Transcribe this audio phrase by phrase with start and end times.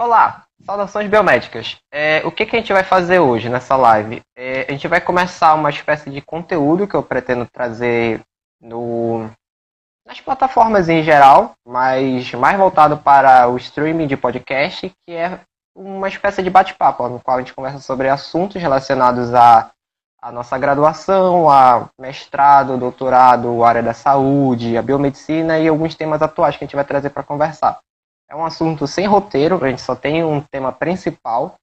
[0.00, 1.76] Olá, saudações biomédicas.
[1.92, 4.22] É, o que, que a gente vai fazer hoje nessa live?
[4.34, 8.22] É, a gente vai começar uma espécie de conteúdo que eu pretendo trazer
[8.58, 9.28] no,
[10.06, 15.38] nas plataformas em geral, mas mais voltado para o streaming de podcast, que é
[15.76, 19.70] uma espécie de bate-papo, no qual a gente conversa sobre assuntos relacionados à,
[20.22, 26.56] à nossa graduação, a mestrado, doutorado, área da saúde, a biomedicina e alguns temas atuais
[26.56, 27.78] que a gente vai trazer para conversar.
[28.30, 31.56] É um assunto sem roteiro, a gente só tem um tema principal,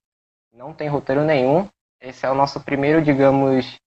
[0.52, 1.66] não tem roteiro nenhum.
[2.02, 3.78] Esse é o nosso primeiro, digamos,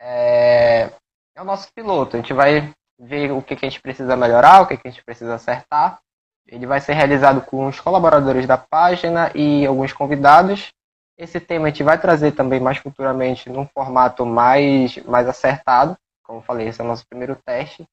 [0.00, 0.90] é,
[1.32, 2.16] é o nosso piloto.
[2.16, 4.90] A gente vai ver o que, que a gente precisa melhorar, o que, que a
[4.90, 6.00] gente precisa acertar.
[6.48, 10.72] Ele vai ser realizado com os colaboradores da página e alguns convidados.
[11.16, 15.96] Esse tema a gente vai trazer também mais futuramente num formato mais, mais acertado.
[16.24, 17.86] Como falei, esse é o nosso primeiro teste.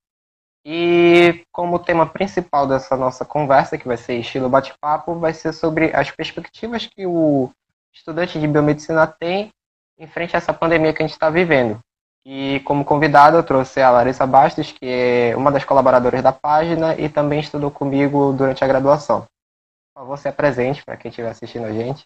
[0.66, 5.96] E como tema principal dessa nossa conversa, que vai ser estilo bate-papo, vai ser sobre
[5.96, 7.50] as perspectivas que o
[7.94, 9.52] estudante de biomedicina tem
[9.98, 11.80] em frente a essa pandemia que a gente está vivendo.
[12.26, 16.96] E como convidada eu trouxe a Larissa Bastos, que é uma das colaboradoras da página
[16.96, 19.22] e também estudou comigo durante a graduação.
[19.94, 22.06] Por favor, se apresente para quem estiver assistindo a gente.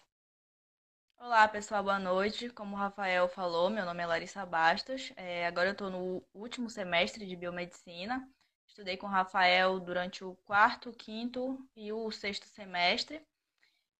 [1.18, 2.48] Olá, pessoal, boa noite.
[2.50, 5.12] Como o Rafael falou, meu nome é Larissa Bastos.
[5.16, 8.28] É, agora eu estou no último semestre de biomedicina
[8.74, 13.24] Estudei com o Rafael durante o quarto, quinto e o sexto semestre.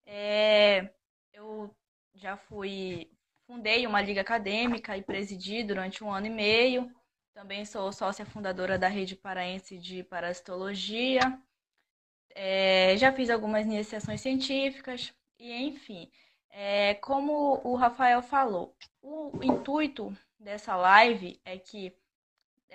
[0.04, 0.90] É,
[1.32, 1.72] eu
[2.12, 3.08] já fui,
[3.46, 6.92] fundei uma liga acadêmica e presidi durante um ano e meio.
[7.32, 11.20] Também sou sócia fundadora da Rede Paraense de Parasitologia.
[12.34, 16.10] É, já fiz algumas iniciações científicas e, enfim,
[16.50, 21.96] é, como o Rafael falou, o intuito dessa live é que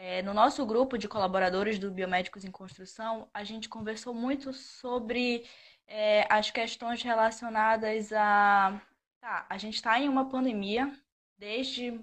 [0.02, 5.46] é, no nosso grupo de colaboradores do Biomédicos em Construção, a gente conversou muito sobre
[5.86, 8.82] é, as questões relacionadas a.
[9.20, 10.90] Tá, a gente está em uma pandemia
[11.38, 12.00] desde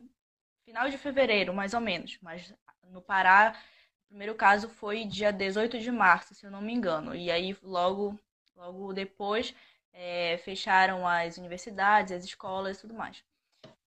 [0.67, 2.53] final de fevereiro, mais ou menos, mas
[2.91, 3.59] no Pará,
[4.05, 7.57] o primeiro caso foi dia 18 de março, se eu não me engano, e aí
[7.63, 8.21] logo,
[8.55, 9.55] logo depois
[9.95, 13.25] é, fecharam as universidades, as escolas e tudo mais.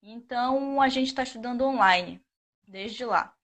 [0.02, 2.20] Então a gente está estudando online
[2.68, 3.36] desde lá.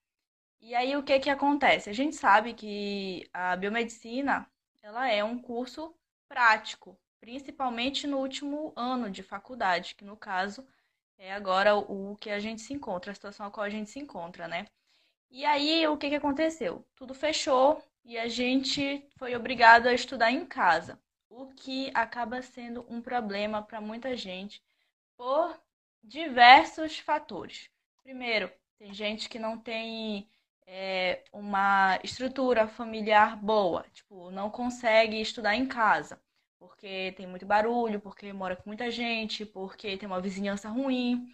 [0.60, 1.88] E aí o que que acontece?
[1.88, 4.48] A gente sabe que a biomedicina,
[4.82, 5.94] ela é um curso
[6.28, 10.66] prático, principalmente no último ano de faculdade, que no caso
[11.18, 13.98] é agora o que a gente se encontra, a situação a qual a gente se
[13.98, 14.66] encontra, né?
[15.30, 16.84] E aí o que que aconteceu?
[16.96, 22.84] Tudo fechou e a gente foi obrigado a estudar em casa, o que acaba sendo
[22.88, 24.62] um problema para muita gente
[25.16, 25.60] por
[26.02, 27.70] diversos fatores.
[28.02, 30.28] Primeiro, tem gente que não tem
[30.66, 36.20] é, uma estrutura familiar boa, tipo, não consegue estudar em casa,
[36.58, 41.32] porque tem muito barulho, porque mora com muita gente, porque tem uma vizinhança ruim.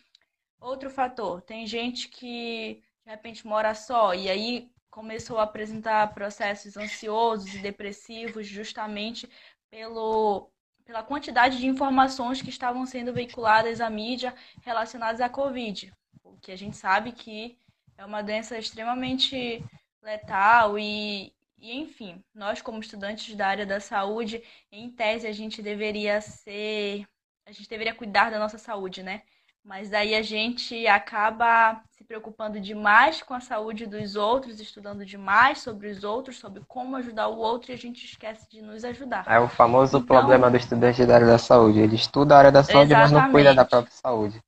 [0.61, 6.77] Outro fator, tem gente que de repente mora só e aí começou a apresentar processos
[6.77, 9.29] ansiosos e depressivos justamente
[9.71, 10.51] pelo
[10.85, 15.93] pela quantidade de informações que estavam sendo veiculadas à mídia relacionadas à Covid.
[16.25, 17.57] O que a gente sabe que
[18.03, 19.65] é uma doença extremamente
[20.03, 24.43] letal e, e, enfim, nós como estudantes da área da saúde,
[24.73, 27.07] em tese a gente deveria ser,
[27.47, 29.23] a gente deveria cuidar da nossa saúde, né?
[29.65, 35.61] Mas daí a gente acaba se preocupando demais com a saúde dos outros, estudando demais
[35.61, 39.25] sobre os outros, sobre como ajudar o outro e a gente esquece de nos ajudar.
[39.29, 41.79] É o famoso então, problema do estudante da área da saúde.
[41.79, 44.43] Ele estuda a área da saúde, mas não cuida da própria saúde.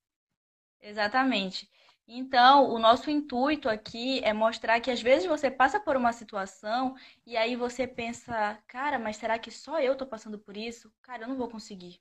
[0.82, 1.72] Exatamente.
[2.06, 6.94] Então, o nosso intuito aqui é mostrar que às vezes você passa por uma situação
[7.26, 10.92] e aí você pensa, cara, mas será que só eu tô passando por isso?
[11.02, 12.00] Cara, eu não vou conseguir.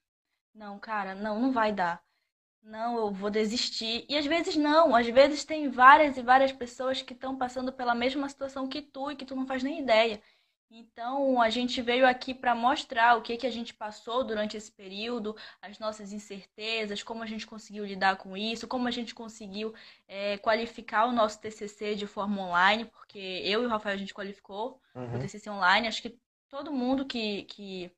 [0.54, 2.04] Não, cara, não, não vai dar.
[2.64, 4.06] Não, eu vou desistir.
[4.10, 7.96] E às vezes não, às vezes tem várias e várias pessoas que estão passando pela
[7.96, 10.22] mesma situação que tu e que tu não faz nem ideia.
[10.76, 14.72] Então, a gente veio aqui para mostrar o que, que a gente passou durante esse
[14.72, 19.72] período, as nossas incertezas, como a gente conseguiu lidar com isso, como a gente conseguiu
[20.08, 24.16] é, qualificar o nosso TCC de forma online, porque eu e o Rafael a gente
[24.16, 25.16] qualificou uhum.
[25.16, 25.88] o TCC online.
[25.88, 26.18] Acho que
[26.50, 27.92] todo mundo que, que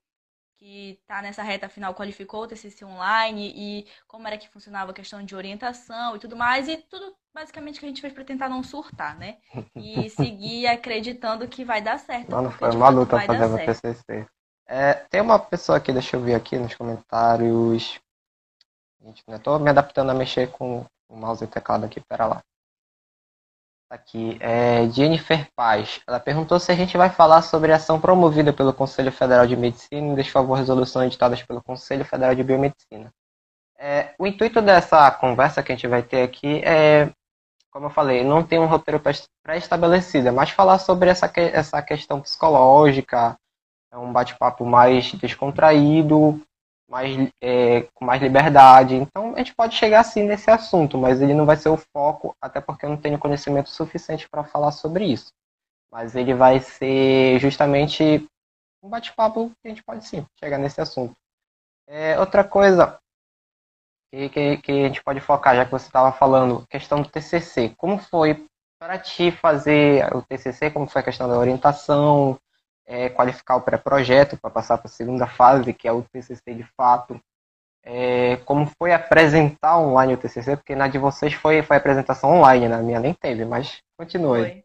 [0.65, 4.95] que está nessa reta final qualificou o TCC online e como era que funcionava a
[4.95, 8.49] questão de orientação e tudo mais e tudo basicamente que a gente fez para tentar
[8.49, 9.37] não surtar, né?
[9.75, 12.31] E seguir acreditando que vai dar certo.
[12.31, 14.25] Mano, foi uma luta fazer o TCC.
[14.67, 17.99] É, tem uma pessoa aqui, deixa eu ver aqui nos comentários.
[18.99, 19.37] Gente, né?
[19.37, 22.43] Tô me adaptando a mexer com o mouse e teclado aqui, pera lá.
[23.89, 26.01] Aqui, é Jennifer Paz.
[26.07, 29.55] Ela perguntou se a gente vai falar sobre a ação promovida pelo Conselho Federal de
[29.55, 33.13] Medicina e desfavor resoluções editadas pelo Conselho Federal de Biomedicina.
[33.77, 37.11] É, o intuito dessa conversa que a gente vai ter aqui é,
[37.75, 39.01] como eu falei, não tem um roteiro
[39.43, 43.37] pré-estabelecido, é mais falar sobre essa, essa questão psicológica,
[43.91, 46.41] é um bate-papo mais descontraído,
[46.89, 48.95] mais, é, com mais liberdade.
[48.95, 52.35] Então a gente pode chegar assim nesse assunto, mas ele não vai ser o foco,
[52.41, 55.31] até porque eu não tenho conhecimento suficiente para falar sobre isso.
[55.91, 58.27] Mas ele vai ser justamente
[58.83, 61.15] um bate-papo que a gente pode sim chegar nesse assunto.
[61.87, 62.99] É, outra coisa
[64.11, 67.73] que, que, que, a gente pode focar, já que você estava falando, questão do TCC.
[67.77, 68.45] Como foi
[68.79, 70.71] para ti fazer o TCC?
[70.71, 72.39] Como foi a questão da orientação?
[72.85, 76.63] É, qualificar o pré-projeto para passar para a segunda fase, que é o TCC de
[76.77, 77.19] fato.
[77.83, 80.55] É, como foi apresentar online o TCC?
[80.57, 84.63] Porque na de vocês foi, foi apresentação online, na minha nem teve, mas continue.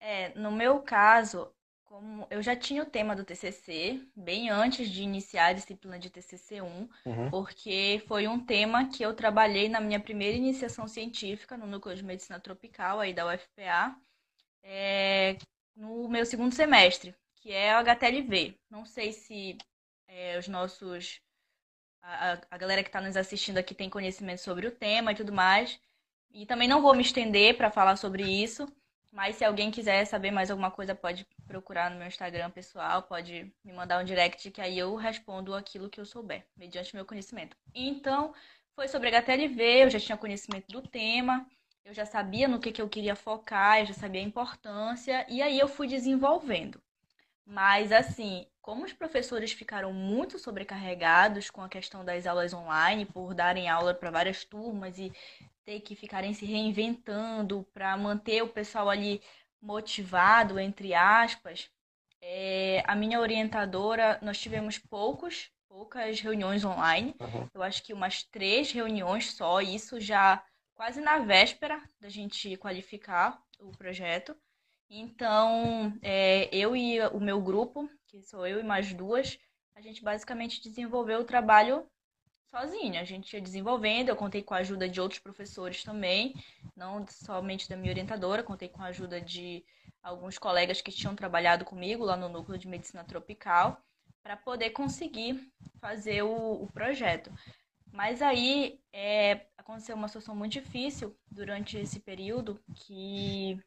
[0.00, 1.52] É, no meu caso,
[1.84, 6.10] como eu já tinha o tema do TCC bem antes de iniciar a disciplina de
[6.10, 7.30] TCC1, uhum.
[7.30, 12.02] porque foi um tema que eu trabalhei na minha primeira iniciação científica no Núcleo de
[12.02, 13.94] Medicina Tropical aí da UFPA,
[14.64, 15.36] é,
[15.76, 18.58] no meu segundo semestre, que é o HTLV.
[18.70, 19.56] Não sei se
[20.08, 21.20] é, os nossos.
[22.02, 25.32] A, a galera que está nos assistindo aqui tem conhecimento sobre o tema e tudo
[25.32, 25.78] mais.
[26.30, 28.66] E também não vou me estender para falar sobre isso,
[29.12, 33.52] mas se alguém quiser saber mais alguma coisa, pode procurar no meu Instagram pessoal, pode
[33.62, 37.54] me mandar um direct que aí eu respondo aquilo que eu souber, mediante meu conhecimento.
[37.74, 38.34] Então,
[38.74, 41.46] foi sobre HTLV, eu já tinha conhecimento do tema.
[41.84, 45.42] Eu já sabia no que, que eu queria focar, eu já sabia a importância, e
[45.42, 46.80] aí eu fui desenvolvendo.
[47.44, 53.34] Mas, assim, como os professores ficaram muito sobrecarregados com a questão das aulas online, por
[53.34, 55.12] darem aula para várias turmas e
[55.64, 59.20] ter que ficarem se reinventando para manter o pessoal ali
[59.60, 61.68] motivado, entre aspas,
[62.20, 67.14] é, a minha orientadora, nós tivemos poucos, poucas reuniões online.
[67.18, 67.48] Uhum.
[67.52, 70.42] Eu acho que umas três reuniões só, isso já
[70.74, 74.36] quase na véspera da gente qualificar o projeto.
[74.88, 79.38] Então, é, eu e o meu grupo, que sou eu e mais duas,
[79.74, 81.86] a gente basicamente desenvolveu o trabalho
[82.50, 83.00] sozinha.
[83.00, 86.34] A gente ia desenvolvendo, eu contei com a ajuda de outros professores também,
[86.76, 89.64] não somente da minha orientadora, contei com a ajuda de
[90.02, 93.80] alguns colegas que tinham trabalhado comigo lá no núcleo de medicina tropical,
[94.22, 97.32] para poder conseguir fazer o, o projeto.
[97.92, 103.62] Mas aí é, aconteceu uma situação muito difícil durante esse período, que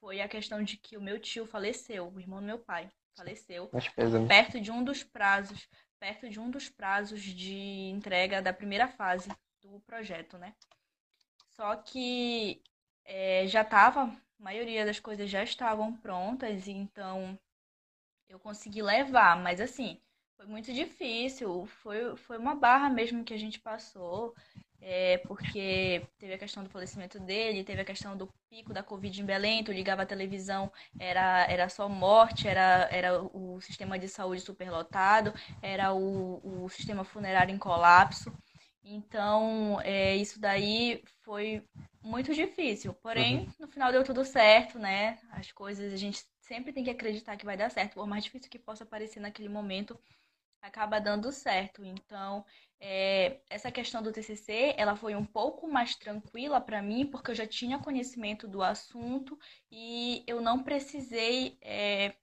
[0.00, 3.70] foi a questão de que o meu tio faleceu, o irmão do meu pai faleceu,
[4.26, 5.68] perto de um dos prazos,
[6.00, 7.54] perto de um dos prazos de
[7.90, 9.30] entrega da primeira fase
[9.62, 10.54] do projeto, né?
[11.50, 12.62] Só que
[13.04, 17.38] é, já estava, a maioria das coisas já estavam prontas, então
[18.28, 20.00] eu consegui levar, mas assim,
[20.40, 24.34] foi muito difícil, foi, foi uma barra mesmo que a gente passou,
[24.80, 29.20] é, porque teve a questão do falecimento dele, teve a questão do pico da Covid
[29.20, 34.08] em Belém, tu ligava a televisão, era, era só morte, era, era o sistema de
[34.08, 38.32] saúde superlotado, era o, o sistema funerário em colapso.
[38.82, 41.62] Então, é, isso daí foi
[42.02, 42.94] muito difícil.
[42.94, 43.52] Porém, uhum.
[43.60, 45.18] no final deu tudo certo, né?
[45.32, 48.50] As coisas a gente sempre tem que acreditar que vai dar certo, por mais difícil
[48.50, 49.96] que possa parecer naquele momento,
[50.62, 51.84] acaba dando certo.
[51.84, 52.44] Então,
[52.80, 57.34] é, essa questão do TCC, ela foi um pouco mais tranquila para mim, porque eu
[57.34, 59.38] já tinha conhecimento do assunto
[59.70, 62.14] e eu não precisei é,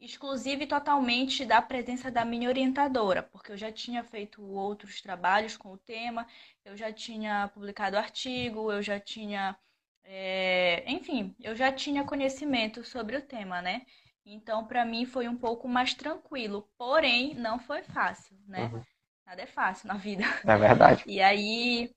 [0.00, 5.72] exclusive totalmente da presença da minha orientadora, porque eu já tinha feito outros trabalhos com
[5.72, 6.26] o tema,
[6.64, 9.56] eu já tinha publicado artigo, eu já tinha,
[10.04, 13.82] é, enfim, eu já tinha conhecimento sobre o tema, né?
[14.24, 18.70] Então, para mim foi um pouco mais tranquilo, porém não foi fácil, né?
[18.72, 18.82] Uhum.
[19.26, 20.24] Nada é fácil na vida.
[20.44, 21.04] É verdade.
[21.06, 21.90] E aí,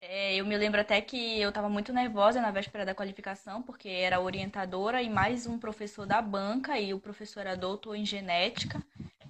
[0.00, 3.88] é, eu me lembro até que eu estava muito nervosa na véspera da qualificação, porque
[3.88, 8.82] era orientadora e mais um professor da banca, e o professor era doutor em genética,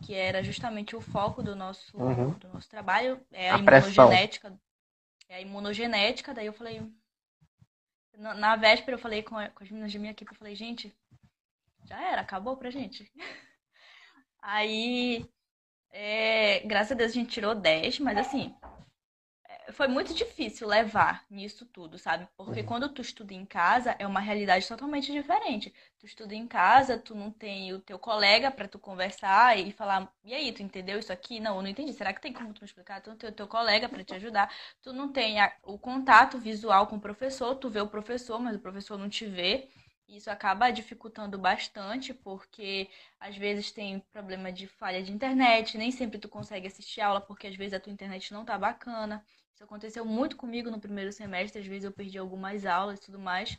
[0.03, 2.31] que era justamente o foco do nosso, uhum.
[2.31, 4.59] do nosso trabalho, é a, a imunogenética.
[5.29, 6.83] É a imunogenética, daí eu falei.
[8.17, 10.95] Na, na véspera eu falei com, com as meninas de minha equipe, eu falei, gente,
[11.91, 13.11] já era, acabou pra gente.
[14.41, 15.29] Aí,
[15.91, 18.55] é, graças a Deus a gente tirou 10, mas assim,
[19.73, 22.29] foi muito difícil levar nisso tudo, sabe?
[22.37, 25.73] Porque quando tu estuda em casa, é uma realidade totalmente diferente.
[25.99, 30.13] Tu estuda em casa, tu não tem o teu colega para tu conversar e falar,
[30.25, 31.41] e aí, tu entendeu isso aqui?
[31.41, 31.93] Não, eu não entendi.
[31.93, 33.01] Será que tem como tu me explicar?
[33.01, 34.53] Tu não tem o teu colega para te ajudar.
[34.83, 38.57] Tu não tem a, o contato visual com o professor, tu vê o professor, mas
[38.57, 39.69] o professor não te vê.
[40.11, 42.91] Isso acaba dificultando bastante, porque
[43.21, 47.47] às vezes tem problema de falha de internet, nem sempre tu consegue assistir aula, porque
[47.47, 49.25] às vezes a tua internet não tá bacana.
[49.55, 53.21] Isso aconteceu muito comigo no primeiro semestre, às vezes eu perdi algumas aulas e tudo
[53.21, 53.57] mais.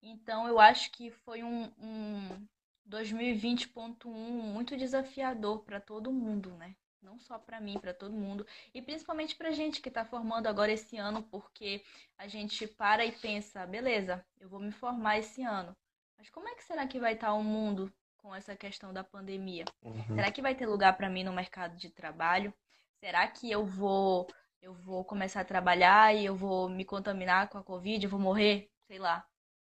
[0.00, 2.46] Então eu acho que foi um, um
[2.88, 6.76] 2020.1 muito desafiador para todo mundo, né?
[7.02, 8.46] Não só para mim, para todo mundo.
[8.72, 11.82] E principalmente para gente que está formando agora esse ano, porque
[12.16, 15.76] a gente para e pensa, beleza, eu vou me formar esse ano.
[16.18, 19.64] Mas como é que será que vai estar o mundo com essa questão da pandemia?
[19.82, 20.16] Uhum.
[20.16, 22.52] Será que vai ter lugar para mim no mercado de trabalho?
[23.00, 24.28] Será que eu vou
[24.60, 28.18] eu vou começar a trabalhar e eu vou me contaminar com a Covid, eu vou
[28.18, 28.68] morrer?
[28.88, 29.24] Sei lá.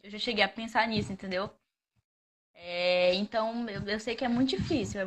[0.02, 1.50] Eu já cheguei a pensar nisso, entendeu?
[2.54, 5.00] É, então, eu, eu, sei que é muito difícil.
[5.00, 5.06] É,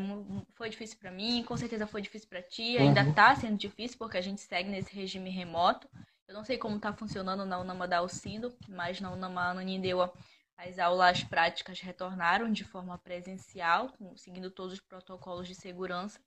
[0.55, 2.78] foi difícil para mim, com certeza foi difícil para ti.
[2.78, 3.12] Ainda uhum.
[3.12, 5.88] tá sendo difícil porque a gente segue nesse regime remoto.
[6.26, 10.12] Eu não sei como tá funcionando na Unama da Alcindo, mas na Unama Ananindeua
[10.56, 16.18] as aulas práticas retornaram de forma presencial, seguindo todos os protocolos de segurança.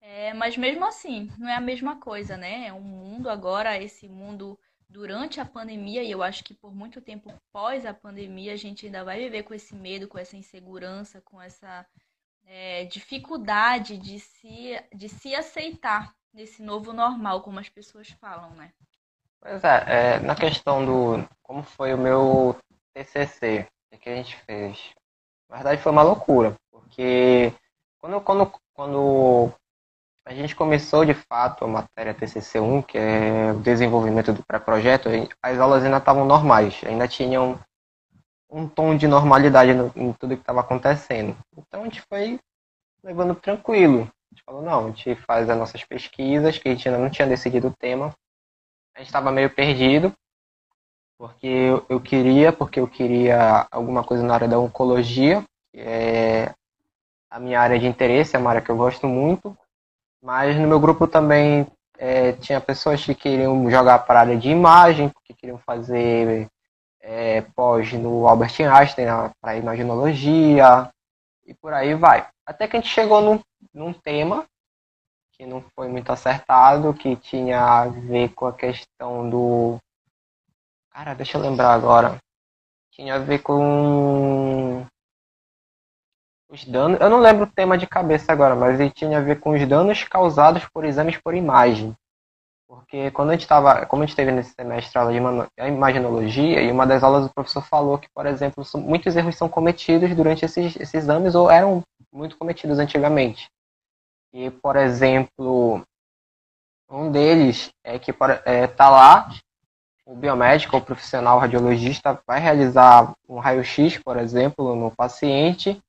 [0.00, 2.66] É, mas mesmo assim, não é a mesma coisa, né?
[2.68, 7.00] É um mundo agora, esse mundo durante a pandemia, e eu acho que por muito
[7.00, 11.20] tempo pós a pandemia, a gente ainda vai viver com esse medo, com essa insegurança,
[11.20, 11.86] com essa
[12.46, 18.72] é, dificuldade de se, de se aceitar nesse novo normal, como as pessoas falam, né?
[19.40, 22.56] Pois é, é na questão do como foi o meu
[22.94, 24.78] TCC, o que a gente fez?
[25.48, 27.52] Na verdade foi uma loucura, porque
[28.00, 29.52] quando, quando, quando
[30.24, 35.08] a gente começou de fato a matéria TCC1, que é o desenvolvimento do pré-projeto,
[35.42, 37.58] as aulas ainda estavam normais, ainda tinham
[38.50, 41.36] um tom de normalidade no, em tudo que estava acontecendo.
[41.56, 42.38] Então a gente foi
[43.02, 44.02] levando tranquilo.
[44.02, 47.10] A gente falou, não, a gente faz as nossas pesquisas, que a gente ainda não
[47.10, 48.14] tinha decidido o tema.
[48.94, 50.14] A gente estava meio perdido,
[51.20, 56.54] porque eu, eu queria, porque eu queria alguma coisa na área da oncologia, que é
[57.28, 59.54] a minha área de interesse, é uma área que eu gosto muito,
[60.22, 61.66] mas no meu grupo também
[61.98, 66.48] é, tinha pessoas que queriam jogar para a área de imagem, porque queriam fazer
[67.02, 69.06] é, pós no Albert Einstein
[69.42, 70.88] para imaginologia
[71.44, 72.26] e por aí vai.
[72.46, 73.40] Até que a gente chegou num,
[73.74, 74.46] num tema
[75.32, 79.78] que não foi muito acertado, que tinha a ver com a questão do
[81.02, 82.18] Cara, deixa eu lembrar agora.
[82.92, 84.86] Tinha a ver com
[86.50, 87.00] os danos.
[87.00, 89.66] Eu não lembro o tema de cabeça agora, mas ele tinha a ver com os
[89.66, 91.96] danos causados por exames por imagem.
[92.68, 96.70] Porque quando a gente estava, como a gente teve nesse semestre aula de imaginologia, e
[96.70, 100.76] uma das aulas o professor falou que, por exemplo, muitos erros são cometidos durante esses,
[100.76, 103.48] esses exames ou eram muito cometidos antigamente.
[104.34, 105.82] E, por exemplo,
[106.90, 108.14] um deles é que
[108.44, 109.30] é, tá lá
[110.10, 115.80] o biomédico ou profissional radiologista vai realizar um raio-x, por exemplo, no paciente,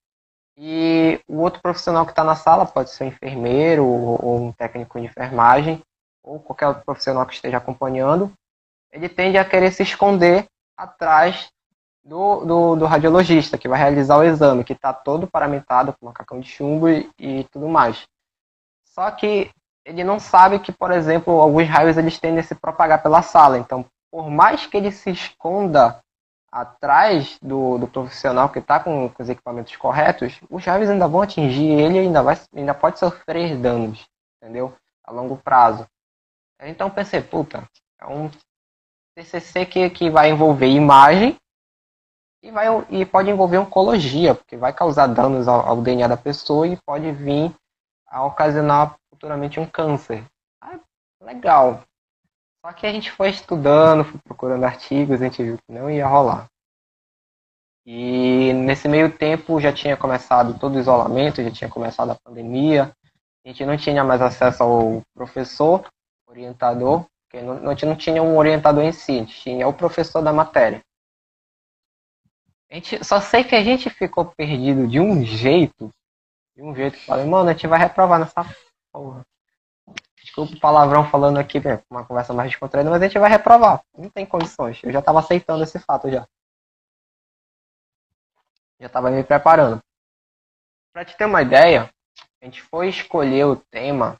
[0.56, 5.00] e o outro profissional que está na sala pode ser um enfermeiro ou um técnico
[5.00, 5.82] de enfermagem,
[6.24, 8.32] ou qualquer outro profissional que esteja acompanhando,
[8.92, 10.46] ele tende a querer se esconder
[10.78, 11.50] atrás
[12.04, 16.40] do, do, do radiologista, que vai realizar o exame, que está todo paramentado com macacão
[16.40, 18.06] de chumbo e, e tudo mais.
[18.86, 19.50] Só que
[19.84, 23.58] ele não sabe que, por exemplo, alguns raios eles tendem a se propagar pela sala.
[23.58, 26.01] Então, por mais que ele se esconda
[26.51, 31.22] atrás do, do profissional que está com, com, os equipamentos corretos, os raios ainda vão
[31.22, 32.22] atingir ele e ainda,
[32.53, 34.06] ainda pode sofrer danos,
[34.38, 34.75] entendeu?
[35.06, 35.88] A longo prazo.
[36.62, 37.68] Então pensei, puta,
[38.00, 38.30] é um
[39.15, 41.38] TCC que, que vai envolver imagem
[42.44, 46.68] e, vai, e pode envolver oncologia, porque vai causar danos ao, ao DNA da pessoa
[46.68, 47.56] e pode vir
[48.08, 50.25] a ocasionar futuramente um câncer.
[50.62, 50.80] Ah,
[51.22, 51.82] legal,
[52.63, 56.08] só que a gente foi estudando, foi procurando artigos, a gente viu que não ia
[56.08, 56.48] rolar.
[57.86, 62.96] E nesse meio tempo já tinha começado todo o isolamento, já tinha começado a pandemia,
[63.44, 65.88] a gente não tinha mais acesso ao professor,
[66.27, 69.74] orientador, porque não, a gente não tinha um orientador em si, a gente tinha o
[69.74, 70.82] professor da matéria.
[72.70, 75.89] A gente, só sei que a gente ficou perdido de um jeito,
[76.56, 78.46] de um jeito que falei, mano, a gente vai reprovar nessa
[78.94, 79.25] porra.
[80.32, 83.84] Desculpa o palavrão falando aqui, né, uma conversa mais descontraída, mas a gente vai reprovar.
[83.98, 84.82] Não tem condições.
[84.82, 86.26] Eu já estava aceitando esse fato já.
[88.80, 89.84] Já estava me preparando.
[90.94, 91.94] Para te ter uma ideia,
[92.42, 94.18] a gente foi escolher o tema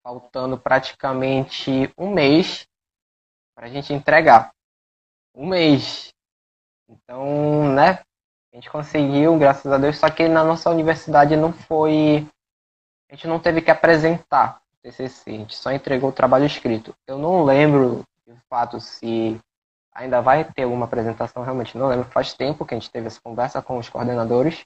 [0.00, 2.68] faltando praticamente um mês
[3.56, 4.52] para a gente entregar.
[5.34, 6.14] Um mês.
[6.88, 8.04] Então, né?
[8.52, 12.28] A gente conseguiu, graças a Deus, só que na nossa universidade não foi.
[13.08, 16.94] A gente não teve que apresentar TCC, a gente só entregou o trabalho escrito.
[17.06, 19.38] Eu não lembro, de fato, se
[19.92, 22.08] ainda vai ter alguma apresentação, realmente não lembro.
[22.10, 24.64] Faz tempo que a gente teve essa conversa com os coordenadores,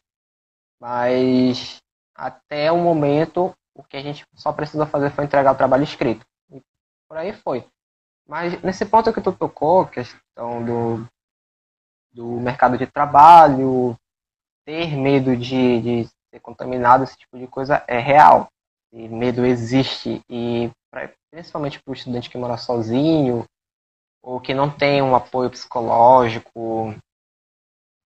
[0.81, 1.83] mas
[2.15, 6.25] até o momento o que a gente só precisou fazer foi entregar o trabalho escrito.
[6.51, 6.63] E
[7.09, 7.67] por aí foi.
[8.27, 11.09] Mas nesse ponto que tu tocou, questão do,
[12.13, 13.99] do mercado de trabalho,
[14.65, 18.49] ter medo de, de ser contaminado, esse tipo de coisa é real.
[18.95, 20.23] Medo existe.
[20.29, 23.45] E pra, principalmente para o estudante que mora sozinho,
[24.23, 26.95] ou que não tem um apoio psicológico.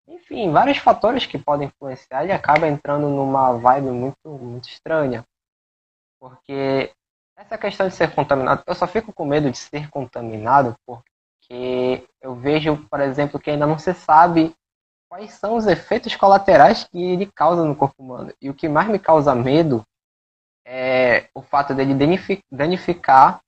[0.09, 5.23] Enfim, vários fatores que podem influenciar e acaba entrando numa vibe muito, muito estranha.
[6.19, 6.93] Porque
[7.37, 12.35] essa questão de ser contaminado, eu só fico com medo de ser contaminado porque eu
[12.35, 14.55] vejo, por exemplo, que ainda não se sabe
[15.09, 18.33] quais são os efeitos colaterais que ele causa no corpo humano.
[18.41, 19.85] E o que mais me causa medo
[20.71, 21.95] é o fato dele
[22.51, 23.41] danificar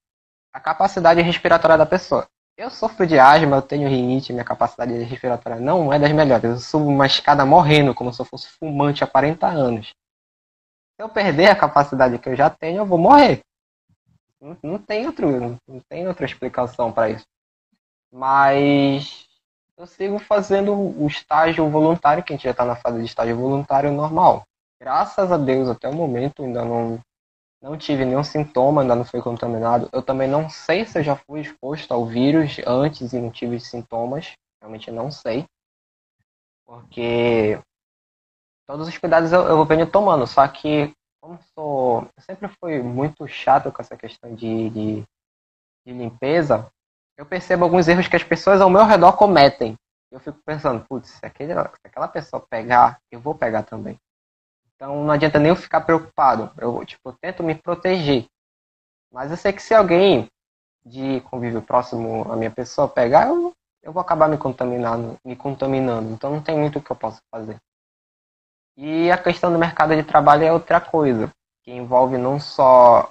[0.53, 2.27] a capacidade respiratória da pessoa.
[2.57, 6.45] Eu sofro de asma, eu tenho rinite, minha capacidade respiratória não é das melhores.
[6.45, 9.89] Eu subo uma escada morrendo, como se eu fosse fumante há 40 anos.
[9.89, 13.41] Se eu perder a capacidade que eu já tenho, eu vou morrer.
[14.41, 17.27] Não, não tem outro, não tem outra explicação para isso.
[18.11, 19.27] Mas
[19.77, 23.37] eu sigo fazendo o estágio voluntário, que a gente já está na fase de estágio
[23.37, 24.43] voluntário normal.
[24.81, 26.99] Graças a Deus, até o momento, ainda não,
[27.63, 29.89] não tive nenhum sintoma, ainda não fui contaminado.
[29.93, 33.61] Eu também não sei se eu já fui exposto ao vírus antes e não tive
[33.61, 34.33] sintomas.
[34.61, 35.47] Realmente não sei.
[36.67, 37.61] Porque
[38.67, 40.27] todos os cuidados eu, eu venho tomando.
[40.27, 45.05] Só que como sou, eu sempre fui muito chato com essa questão de, de,
[45.87, 46.71] de, limpeza,
[47.17, 49.77] eu percebo alguns erros que as pessoas ao meu redor cometem.
[50.11, 51.27] Eu fico pensando, putz, se, se
[51.85, 53.99] aquela pessoa pegar, eu vou pegar também.
[54.81, 56.51] Então não adianta nem eu ficar preocupado.
[56.57, 58.25] Eu, tipo, tento me proteger.
[59.13, 60.27] Mas eu sei que se alguém
[60.83, 66.11] de convívio próximo à minha pessoa pegar, eu, eu vou acabar me contaminando, me contaminando.
[66.11, 67.61] Então não tem muito o que eu possa fazer.
[68.75, 71.31] E a questão do mercado de trabalho é outra coisa,
[71.63, 73.11] que envolve não só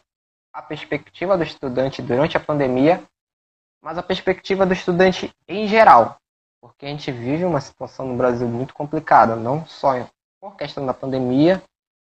[0.51, 3.03] a perspectiva do estudante durante a pandemia,
[3.79, 6.17] mas a perspectiva do estudante em geral.
[6.59, 9.95] Porque a gente vive uma situação no Brasil muito complicada, não só
[10.39, 11.61] por questão da pandemia,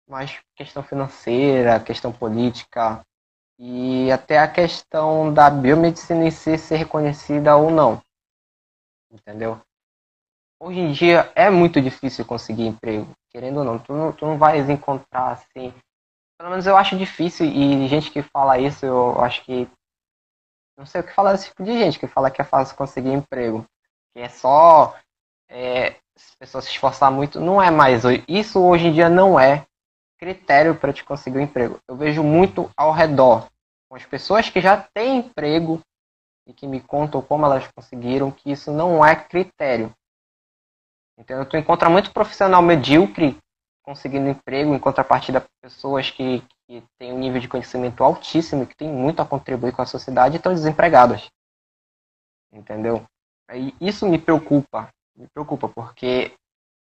[0.08, 3.04] mas questão financeira, questão política
[3.58, 8.02] e até a questão da biomedicina em si ser reconhecida ou não.
[9.10, 9.60] Entendeu?
[10.60, 14.38] Hoje em dia é muito difícil conseguir emprego querendo ou não, tu não, tu não
[14.38, 15.72] vais encontrar assim.
[16.36, 19.68] Pelo menos eu acho difícil, e gente que fala isso, eu acho que.
[20.76, 23.12] Não sei o que falar desse tipo de gente que fala que é fácil conseguir
[23.12, 23.64] emprego.
[24.12, 24.96] Que é só
[25.48, 27.40] é, as pessoas se esforçar muito.
[27.40, 28.02] Não é mais.
[28.26, 29.64] Isso hoje em dia não é
[30.18, 31.78] critério para te conseguir um emprego.
[31.86, 33.48] Eu vejo muito ao redor.
[33.88, 35.80] Com as pessoas que já têm emprego
[36.46, 39.94] e que me contam como elas conseguiram, que isso não é critério.
[41.16, 43.38] Então, tu encontra muito profissional medíocre
[43.82, 48.92] conseguindo emprego em contrapartida pessoas que, que têm um nível de conhecimento altíssimo, que têm
[48.92, 51.30] muito a contribuir com a sociedade e estão desempregadas.
[52.52, 53.06] Entendeu?
[53.54, 56.32] E isso me preocupa, me preocupa, porque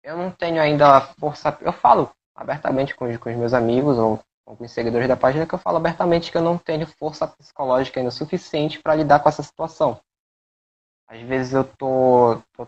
[0.02, 1.58] eu não tenho ainda força.
[1.62, 5.54] Eu falo abertamente com, com os meus amigos ou com os seguidores da página que
[5.54, 9.44] eu falo abertamente que eu não tenho força psicológica ainda suficiente para lidar com essa
[9.44, 10.00] situação.
[11.08, 12.66] Às vezes eu tô, tô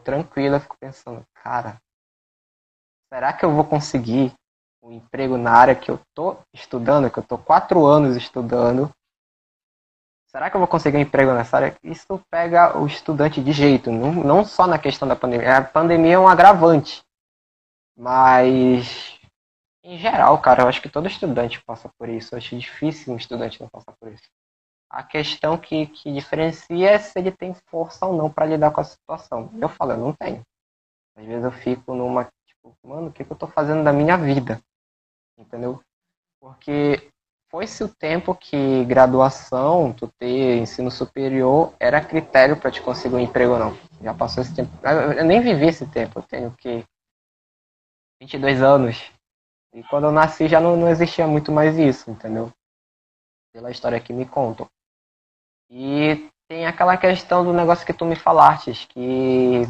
[0.60, 1.82] fico pensando, cara,
[3.12, 4.34] será que eu vou conseguir
[4.82, 8.92] um emprego na área que eu tô estudando, que eu tô quatro anos estudando?
[10.36, 11.78] Será que eu vou conseguir um emprego nessa área?
[11.82, 15.60] Isso pega o estudante de jeito, não, não só na questão da pandemia.
[15.60, 17.06] A pandemia é um agravante,
[17.96, 19.18] mas
[19.82, 22.36] em geral, cara, eu acho que todo estudante passa por isso.
[22.36, 24.30] Eu acho difícil um estudante não passar por isso.
[24.90, 28.82] A questão que, que diferencia é se ele tem força ou não para lidar com
[28.82, 29.50] a situação.
[29.58, 30.42] Eu falo, eu não tenho.
[31.16, 34.18] Às vezes eu fico numa, tipo, mano, o que, que eu tô fazendo da minha
[34.18, 34.60] vida?
[35.38, 35.82] Entendeu?
[36.42, 37.10] Porque
[37.56, 43.20] foi-se o tempo que graduação, tu ter ensino superior, era critério para te conseguir um
[43.20, 43.78] emprego ou não.
[44.02, 44.70] Já passou esse tempo.
[45.18, 46.84] Eu nem vivi esse tempo, eu tenho que
[48.22, 49.10] 22 anos.
[49.74, 52.52] E quando eu nasci já não, não existia muito mais isso, entendeu?
[53.54, 54.68] Pela história que me contam.
[55.70, 59.62] E tem aquela questão do negócio que tu me falaste, que,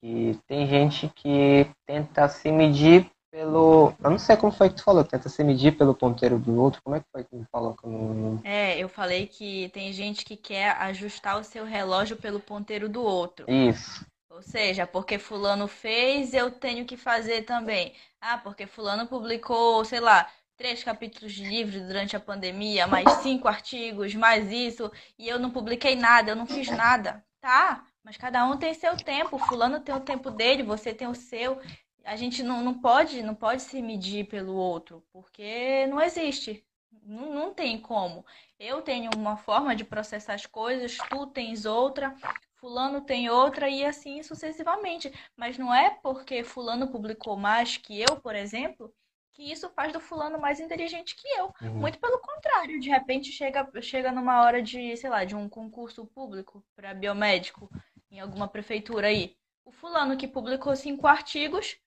[0.00, 3.94] que tem gente que tenta se medir pelo.
[4.02, 6.82] Eu não sei como foi que tu falou, tenta se medir pelo ponteiro do outro.
[6.82, 7.74] Como é que foi que tu falou?
[7.74, 8.40] Que eu não...
[8.44, 13.02] É, eu falei que tem gente que quer ajustar o seu relógio pelo ponteiro do
[13.02, 13.50] outro.
[13.50, 14.04] Isso.
[14.30, 17.92] Ou seja, porque fulano fez, eu tenho que fazer também.
[18.20, 23.48] Ah, porque fulano publicou, sei lá, três capítulos de livro durante a pandemia, mais cinco
[23.48, 27.24] artigos, mais isso, e eu não publiquei nada, eu não fiz nada.
[27.40, 31.14] Tá, mas cada um tem seu tempo, fulano tem o tempo dele, você tem o
[31.14, 31.58] seu.
[32.04, 36.64] A gente não, não pode não pode se medir pelo outro, porque não existe.
[37.02, 38.24] Não, não tem como.
[38.58, 42.14] Eu tenho uma forma de processar as coisas, tu tens outra,
[42.56, 45.12] fulano tem outra e assim sucessivamente.
[45.36, 48.92] Mas não é porque fulano publicou mais que eu, por exemplo,
[49.32, 51.52] que isso faz do fulano mais inteligente que eu.
[51.62, 51.74] Uhum.
[51.80, 56.06] Muito pelo contrário, de repente chega, chega numa hora de, sei lá, de um concurso
[56.06, 57.70] público para biomédico
[58.10, 59.36] em alguma prefeitura aí.
[59.64, 61.78] O fulano que publicou cinco artigos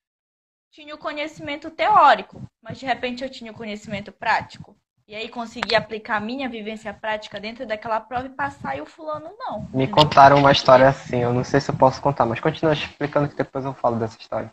[0.74, 4.76] tinha o conhecimento teórico, mas de repente eu tinha o conhecimento prático.
[5.08, 8.86] E aí consegui aplicar a minha vivência prática dentro daquela prova e passar e o
[8.86, 9.70] fulano não.
[9.72, 13.30] Me contaram uma história assim, eu não sei se eu posso contar, mas continua explicando
[13.30, 14.52] que depois eu falo dessa história.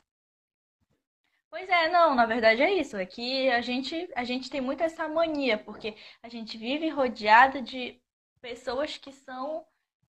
[1.49, 2.99] Pois é, não, na verdade é isso.
[2.99, 7.63] É que a gente, a gente tem muito essa mania, porque a gente vive rodeada
[7.63, 7.99] de
[8.43, 9.65] pessoas que são,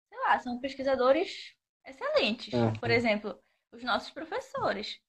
[0.08, 1.52] sei lá, são pesquisadores
[1.84, 2.54] excelentes.
[2.54, 2.72] Uhum.
[2.74, 3.36] Por exemplo,
[3.72, 5.00] os nossos professores.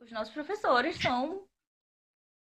[0.00, 1.46] Os nossos professores são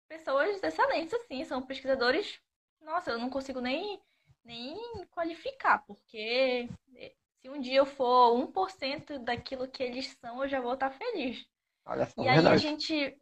[0.07, 2.39] pessoas excelentes, assim, são pesquisadores.
[2.81, 4.01] Nossa, eu não consigo nem,
[4.43, 4.77] nem
[5.11, 6.69] qualificar, porque
[7.41, 11.45] se um dia eu for 1% daquilo que eles são, eu já vou estar feliz.
[11.85, 13.17] Olha só, e aí a gente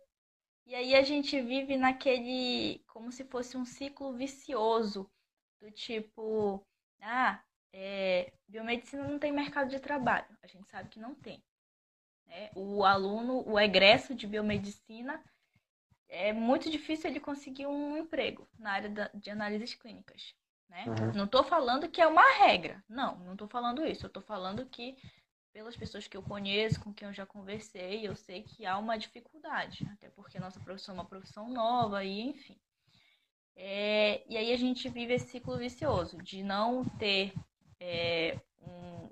[0.65, 5.09] e aí a gente vive naquele como se fosse um ciclo vicioso
[5.61, 6.65] do tipo,
[7.01, 7.43] ah,
[7.73, 10.27] é, biomedicina não tem mercado de trabalho.
[10.41, 11.43] A gente sabe que não tem.
[12.33, 12.49] Né?
[12.55, 15.23] O aluno, o egresso de biomedicina,
[16.09, 20.33] é muito difícil ele conseguir um emprego na área de análises clínicas.
[20.67, 20.85] Né?
[20.87, 21.13] Uhum.
[21.13, 22.83] Não estou falando que é uma regra.
[22.89, 24.05] Não, não estou falando isso.
[24.05, 24.97] Eu estou falando que
[25.53, 28.97] pelas pessoas que eu conheço, com quem eu já conversei, eu sei que há uma
[28.97, 32.59] dificuldade, até porque nossa profissão é uma profissão nova e enfim.
[33.55, 37.35] É, e aí a gente vive esse ciclo vicioso de não ter
[37.79, 39.11] é, um,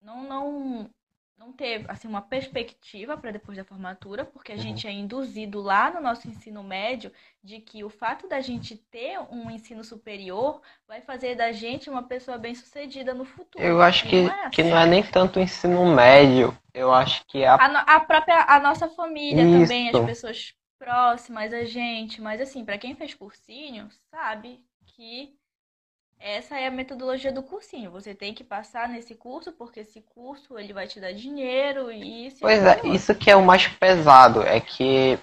[0.00, 0.90] não, não
[1.38, 4.60] não ter assim uma perspectiva para depois da formatura, porque a uhum.
[4.60, 9.18] gente é induzido lá no nosso ensino médio de que o fato da gente ter
[9.30, 13.64] um ensino superior vai fazer da gente uma pessoa bem-sucedida no futuro.
[13.64, 14.50] Eu acho que não, é assim.
[14.50, 18.00] que não é nem tanto o ensino médio, eu acho que é a, a, a
[18.00, 19.62] própria a nossa família Isso.
[19.62, 25.37] também, as pessoas próximas a gente, mas assim, para quem fez cursinho, sabe que
[26.20, 27.90] essa é a metodologia do cursinho.
[27.90, 32.26] Você tem que passar nesse curso porque esse curso ele vai te dar dinheiro e
[32.26, 32.38] isso.
[32.40, 35.18] Pois é, isso que é o mais pesado, é que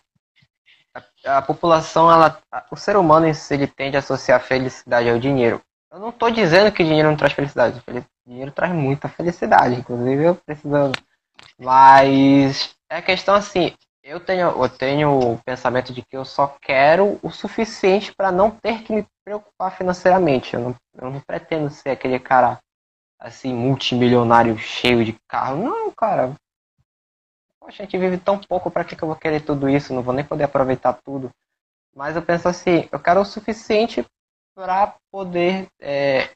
[1.25, 2.39] a, a, população, ela,
[2.71, 5.61] o ser humano si, ele tende a associar felicidade ao dinheiro.
[5.91, 7.81] Eu não estou dizendo que dinheiro não traz felicidade.
[8.25, 10.97] Dinheiro traz muita felicidade, inclusive eu precisando.
[11.59, 13.73] Mas é questão assim,
[14.05, 18.51] eu tenho, eu tenho o pensamento de que eu só quero o suficiente para não
[18.51, 20.53] ter que me preocupar financeiramente.
[20.53, 22.59] Eu não, eu não pretendo ser aquele cara
[23.19, 25.57] assim, multimilionário, cheio de carro.
[25.57, 26.35] Não, cara.
[27.59, 29.91] Poxa, a gente vive tão pouco, para que, que eu vou querer tudo isso?
[29.91, 31.31] Não vou nem poder aproveitar tudo.
[31.95, 34.05] Mas eu penso assim, eu quero o suficiente
[34.53, 36.29] para poder é,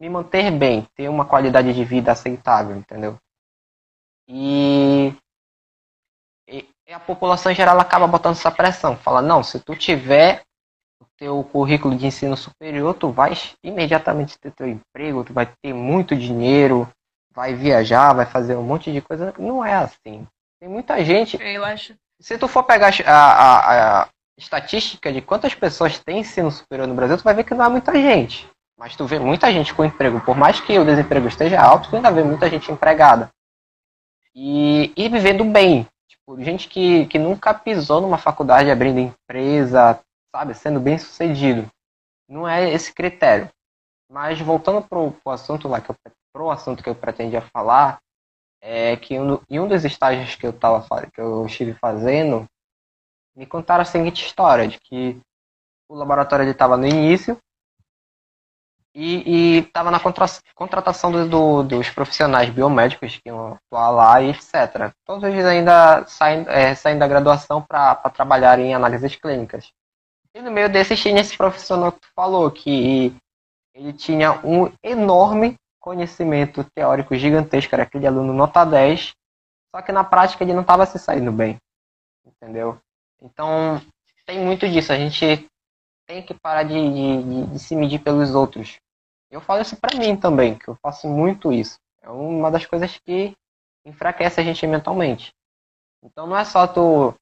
[0.00, 3.18] me manter bem, ter uma qualidade de vida aceitável, entendeu?
[4.26, 5.12] E e
[7.00, 8.96] a população em geral acaba botando essa pressão.
[8.96, 10.42] Fala, não, se tu tiver
[11.00, 13.32] o teu currículo de ensino superior, tu vai
[13.64, 16.88] imediatamente ter teu emprego, tu vai ter muito dinheiro,
[17.34, 19.32] vai viajar, vai fazer um monte de coisa.
[19.38, 20.26] Não é assim.
[20.60, 21.40] Tem muita gente.
[21.42, 21.94] Eu acho.
[22.20, 26.94] Se tu for pegar a, a, a estatística de quantas pessoas têm ensino superior no
[26.94, 28.46] Brasil, tu vai ver que não é muita gente.
[28.78, 30.20] Mas tu vê muita gente com emprego.
[30.20, 33.30] Por mais que o desemprego esteja alto, tu ainda vê muita gente empregada.
[34.34, 35.86] E, e vivendo bem.
[36.38, 40.00] Gente que, que nunca pisou numa faculdade abrindo empresa,
[40.34, 41.68] sabe, sendo bem sucedido.
[42.28, 43.48] Não é esse critério.
[44.10, 45.96] Mas voltando pro, pro assunto lá que eu,
[46.32, 47.98] pro assunto que eu pretendia falar,
[48.60, 52.46] é que um, em um dos estágios que eu tava que eu estive fazendo,
[53.34, 55.18] me contaram a seguinte história de que
[55.88, 57.38] o laboratório estava no início
[58.94, 64.30] e estava na contra, contratação do, do, dos profissionais biomédicos que iam atuar lá e
[64.30, 64.92] etc.
[65.04, 69.72] Todos eles ainda saem, é, da graduação para trabalhar em análises clínicas.
[70.34, 73.14] E no meio desses tinha esse profissional que tu falou, que
[73.74, 79.12] ele tinha um enorme conhecimento teórico gigantesco, era aquele aluno nota 10,
[79.74, 81.56] só que na prática ele não estava se saindo bem,
[82.24, 82.78] entendeu?
[83.22, 83.80] Então,
[84.26, 84.92] tem muito disso.
[84.92, 85.49] A gente
[86.10, 88.80] tem que parar de, de, de se medir pelos outros.
[89.30, 91.78] Eu falo isso para mim também, que eu faço muito isso.
[92.02, 93.32] É uma das coisas que
[93.86, 95.32] enfraquece a gente mentalmente.
[96.02, 97.14] Então não é só tu,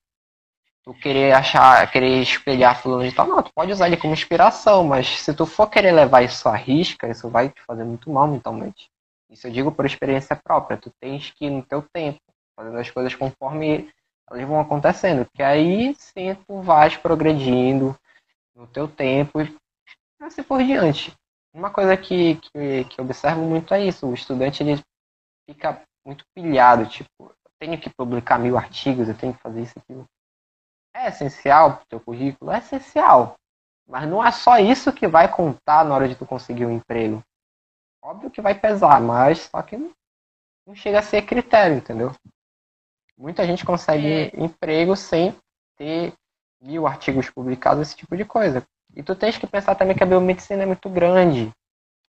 [0.83, 4.85] tu querer achar, querer espelhar fulano de tal, não, tu pode usar ele como inspiração,
[4.85, 8.27] mas se tu for querer levar isso à risca, isso vai te fazer muito mal
[8.27, 8.89] mentalmente.
[9.29, 12.21] Isso eu digo por experiência própria, tu tens que ir no teu tempo,
[12.57, 13.93] fazendo as coisas conforme
[14.31, 17.95] elas vão acontecendo, que aí sim tu vais progredindo
[18.59, 19.57] no teu tempo e
[20.21, 21.15] assim por diante.
[21.55, 24.83] Uma coisa que, que, que eu observo muito é isso, o estudante ele
[25.49, 29.79] fica muito pilhado, tipo, eu tenho que publicar mil artigos, eu tenho que fazer isso
[29.79, 30.05] aquilo.
[30.95, 32.51] É essencial para o teu currículo?
[32.51, 33.37] É essencial.
[33.87, 37.23] Mas não é só isso que vai contar na hora de tu conseguir um emprego.
[38.03, 39.93] Óbvio que vai pesar, mas só que não,
[40.67, 42.13] não chega a ser critério, entendeu?
[43.17, 44.45] Muita gente consegue é.
[44.45, 45.35] emprego sem
[45.77, 46.13] ter
[46.61, 48.67] mil artigos publicados, esse tipo de coisa.
[48.95, 51.53] E tu tens que pensar também que a biomedicina é muito grande.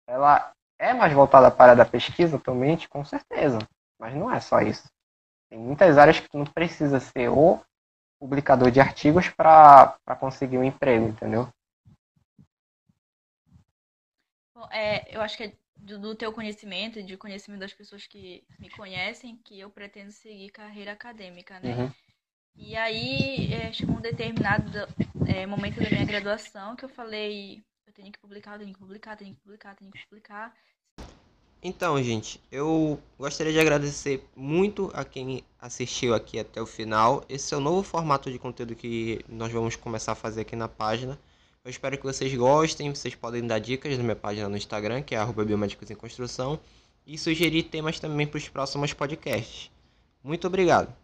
[0.06, 3.58] Ela é mais voltada para a área da pesquisa atualmente, com certeza.
[3.98, 4.86] Mas não é só isso.
[5.48, 7.60] Tem muitas áreas que tu não precisa ser o
[8.18, 11.48] publicador de artigos para conseguir um emprego, entendeu?
[14.54, 18.06] Bom, é, eu acho que é do, do teu conhecimento e de conhecimento das pessoas
[18.06, 21.74] que me conhecem que eu pretendo seguir carreira acadêmica, né?
[21.74, 21.92] Uhum.
[22.56, 24.86] E aí é, chegou um determinado
[25.26, 28.78] é, momento da minha graduação que eu falei, eu tenho que publicar, eu tenho que
[28.78, 30.54] publicar, tenho que publicar, tenho que publicar.
[31.66, 37.24] Então, gente, eu gostaria de agradecer muito a quem assistiu aqui até o final.
[37.26, 40.68] Esse é o novo formato de conteúdo que nós vamos começar a fazer aqui na
[40.68, 41.18] página.
[41.64, 42.94] Eu espero que vocês gostem.
[42.94, 46.60] Vocês podem dar dicas na minha página no Instagram, que é Biomédicos em Construção,
[47.06, 49.70] e sugerir temas também para os próximos podcasts.
[50.22, 51.03] Muito obrigado.